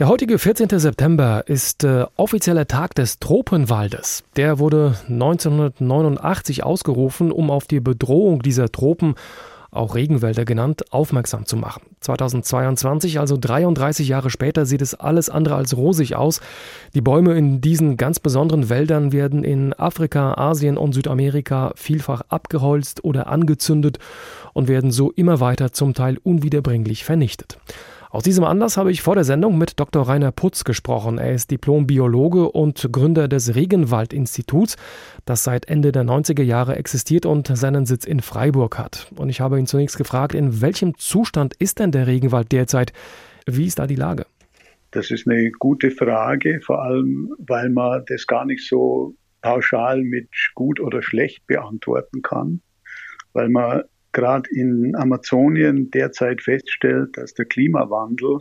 [0.00, 0.70] Der heutige 14.
[0.78, 4.24] September ist äh, offizieller Tag des Tropenwaldes.
[4.34, 9.14] Der wurde 1989 ausgerufen, um auf die Bedrohung dieser Tropen,
[9.70, 11.82] auch Regenwälder genannt, aufmerksam zu machen.
[12.00, 16.40] 2022, also 33 Jahre später, sieht es alles andere als rosig aus.
[16.94, 23.04] Die Bäume in diesen ganz besonderen Wäldern werden in Afrika, Asien und Südamerika vielfach abgeholzt
[23.04, 23.98] oder angezündet
[24.54, 27.58] und werden so immer weiter zum Teil unwiederbringlich vernichtet.
[28.12, 30.08] Aus diesem Anlass habe ich vor der Sendung mit Dr.
[30.08, 31.18] Rainer Putz gesprochen.
[31.18, 34.76] Er ist Diplom-Biologe und Gründer des Regenwald-Instituts,
[35.26, 39.12] das seit Ende der 90er Jahre existiert und seinen Sitz in Freiburg hat.
[39.14, 42.92] Und ich habe ihn zunächst gefragt, in welchem Zustand ist denn der Regenwald derzeit?
[43.46, 44.26] Wie ist da die Lage?
[44.90, 50.30] Das ist eine gute Frage, vor allem weil man das gar nicht so pauschal mit
[50.56, 52.60] gut oder schlecht beantworten kann,
[53.34, 58.40] weil man gerade in Amazonien derzeit feststellt, dass der Klimawandel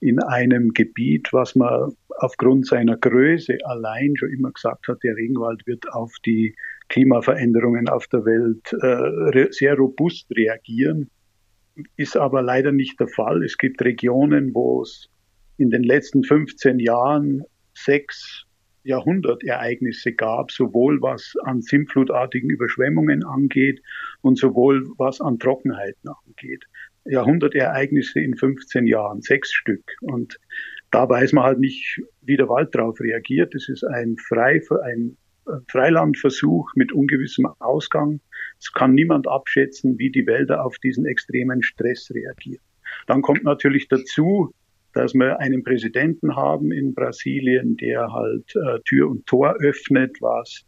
[0.00, 5.66] in einem Gebiet, was man aufgrund seiner Größe allein schon immer gesagt hat, der Regenwald
[5.66, 6.54] wird auf die
[6.88, 11.10] Klimaveränderungen auf der Welt äh, sehr robust reagieren,
[11.96, 13.44] ist aber leider nicht der Fall.
[13.44, 15.08] Es gibt Regionen, wo es
[15.58, 17.42] in den letzten 15 Jahren
[17.74, 18.45] sechs
[18.86, 23.82] Jahrhundertereignisse gab, sowohl was an sinnflutartigen Überschwemmungen angeht
[24.22, 26.64] und sowohl was an Trockenheiten angeht.
[27.04, 29.84] Jahrhundertereignisse in 15 Jahren, sechs Stück.
[30.00, 30.38] Und
[30.90, 33.54] da weiß man halt nicht, wie der Wald darauf reagiert.
[33.54, 35.16] Es ist ein, Frei, ein
[35.68, 38.20] Freilandversuch mit ungewissem Ausgang.
[38.58, 42.62] Es kann niemand abschätzen, wie die Wälder auf diesen extremen Stress reagieren.
[43.06, 44.52] Dann kommt natürlich dazu,
[44.96, 50.64] dass wir einen Präsidenten haben in Brasilien, der halt äh, Tür und Tor öffnet, was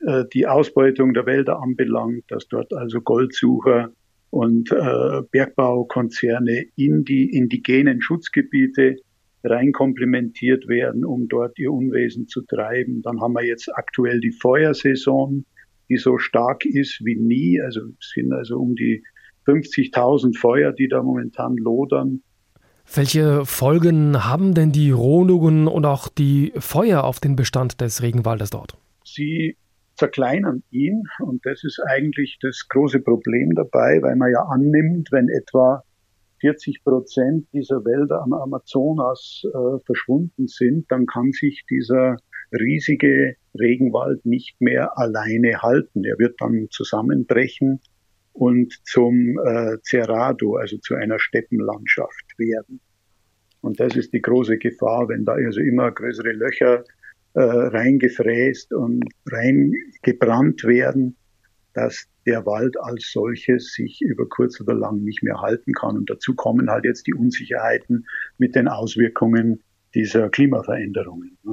[0.00, 3.90] äh, die Ausbeutung der Wälder anbelangt, dass dort also Goldsucher
[4.30, 8.96] und äh, Bergbaukonzerne in die indigenen Schutzgebiete
[9.44, 13.00] reinkomplementiert werden, um dort ihr Unwesen zu treiben.
[13.02, 15.46] Dann haben wir jetzt aktuell die Feuersaison,
[15.88, 17.60] die so stark ist wie nie.
[17.60, 19.02] Also es sind also um die
[19.46, 22.22] 50.000 Feuer, die da momentan lodern.
[22.92, 28.50] Welche Folgen haben denn die Rodungen und auch die Feuer auf den Bestand des Regenwaldes
[28.50, 28.76] dort?
[29.04, 29.56] Sie
[29.96, 35.28] zerkleinern ihn und das ist eigentlich das große Problem dabei, weil man ja annimmt, wenn
[35.28, 35.82] etwa
[36.40, 42.16] 40 Prozent dieser Wälder am Amazonas äh, verschwunden sind, dann kann sich dieser
[42.52, 46.04] riesige Regenwald nicht mehr alleine halten.
[46.04, 47.80] Er wird dann zusammenbrechen
[48.34, 52.80] und zum äh, Cerrado, also zu einer Steppenlandschaft werden.
[53.60, 56.84] Und das ist die große Gefahr, wenn da also immer größere Löcher
[57.32, 61.16] äh, reingefräst und reingebrannt werden,
[61.72, 65.96] dass der Wald als solches sich über kurz oder lang nicht mehr halten kann.
[65.96, 68.06] Und dazu kommen halt jetzt die Unsicherheiten
[68.38, 69.62] mit den Auswirkungen
[69.94, 71.38] dieser Klimaveränderungen.
[71.44, 71.52] Ne?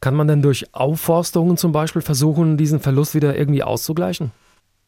[0.00, 4.32] Kann man denn durch Aufforstungen zum Beispiel versuchen, diesen Verlust wieder irgendwie auszugleichen?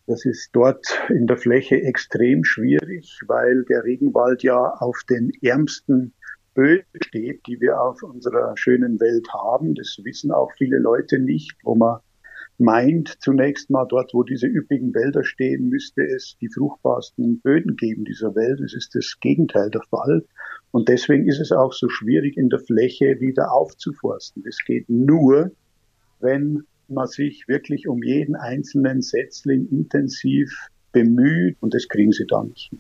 [0.07, 6.13] Das ist dort in der Fläche extrem schwierig, weil der Regenwald ja auf den ärmsten
[6.53, 9.75] Böden steht, die wir auf unserer schönen Welt haben.
[9.75, 12.01] Das wissen auch viele Leute nicht, wo man
[12.59, 18.05] meint, zunächst mal dort, wo diese üppigen Wälder stehen, müsste es die fruchtbarsten Böden geben
[18.05, 18.61] dieser Welt.
[18.61, 20.25] Es ist das Gegenteil der Fall.
[20.71, 24.43] Und deswegen ist es auch so schwierig, in der Fläche wieder aufzuforsten.
[24.45, 25.51] Das geht nur,
[26.21, 32.43] wenn man sich wirklich um jeden einzelnen Setzling intensiv bemüht und das kriegen sie da
[32.43, 32.71] nicht.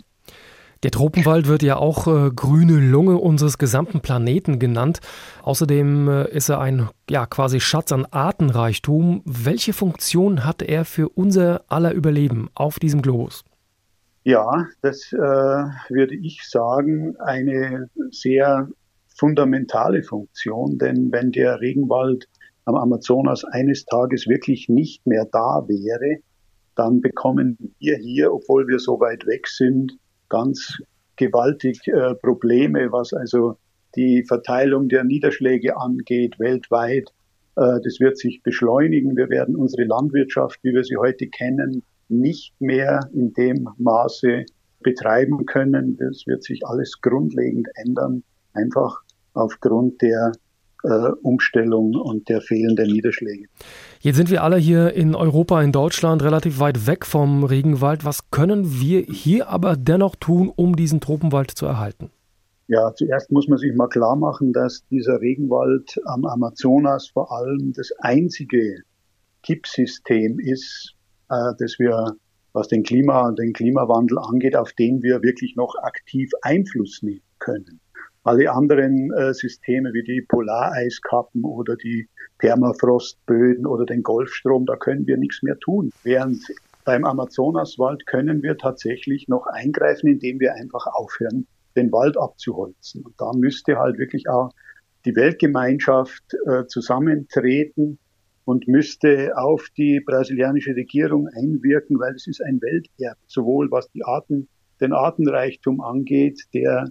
[0.84, 5.00] Der Tropenwald wird ja auch äh, grüne Lunge unseres gesamten Planeten genannt.
[5.42, 9.22] Außerdem äh, ist er ein ja, quasi Schatz an Artenreichtum.
[9.24, 13.44] Welche Funktion hat er für unser aller Überleben auf diesem Globus?
[14.24, 18.68] Ja, das äh, würde ich sagen, eine sehr
[19.16, 22.28] fundamentale Funktion, denn wenn der Regenwald
[22.64, 26.20] am Amazonas eines Tages wirklich nicht mehr da wäre,
[26.74, 29.96] dann bekommen wir hier, obwohl wir so weit weg sind,
[30.28, 30.78] ganz
[31.16, 33.56] gewaltig äh, Probleme, was also
[33.94, 37.10] die Verteilung der Niederschläge angeht weltweit.
[37.56, 39.16] Äh, das wird sich beschleunigen.
[39.16, 44.44] Wir werden unsere Landwirtschaft, wie wir sie heute kennen, nicht mehr in dem Maße
[44.80, 45.96] betreiben können.
[45.96, 49.02] Das wird sich alles grundlegend ändern, einfach
[49.32, 50.32] aufgrund der
[51.22, 53.46] Umstellung und der fehlenden Niederschläge.
[54.00, 58.04] Jetzt sind wir alle hier in Europa, in Deutschland relativ weit weg vom Regenwald.
[58.04, 62.10] Was können wir hier aber dennoch tun, um diesen Tropenwald zu erhalten?
[62.66, 67.72] Ja, zuerst muss man sich mal klar machen, dass dieser Regenwald am Amazonas vor allem
[67.74, 68.82] das einzige
[69.42, 70.94] Kippsystem ist,
[71.28, 72.16] äh, das wir,
[72.54, 77.80] was den Klima den Klimawandel angeht, auf den wir wirklich noch aktiv Einfluss nehmen können.
[78.24, 85.06] Alle anderen äh, Systeme wie die Polareiskappen oder die Permafrostböden oder den Golfstrom, da können
[85.06, 85.92] wir nichts mehr tun.
[86.02, 86.42] Während
[86.84, 93.04] beim Amazonaswald können wir tatsächlich noch eingreifen, indem wir einfach aufhören, den Wald abzuholzen.
[93.04, 94.50] Und da müsste halt wirklich auch
[95.04, 97.98] die Weltgemeinschaft äh, zusammentreten
[98.44, 104.04] und müsste auf die brasilianische Regierung einwirken, weil es ist ein Welterbe, sowohl was die
[104.04, 104.48] Arten,
[104.80, 106.88] den Artenreichtum angeht, der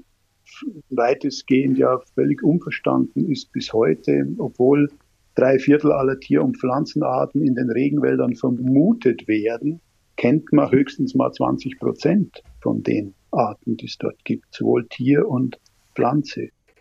[0.89, 4.89] weitestgehend ja völlig unverstanden ist bis heute, obwohl
[5.35, 9.81] drei Viertel aller Tier- und Pflanzenarten in den Regenwäldern vermutet werden,
[10.15, 15.27] kennt man höchstens mal 20 Prozent von den Arten, die es dort gibt, sowohl Tier
[15.27, 15.59] und
[15.95, 16.49] Pflanze.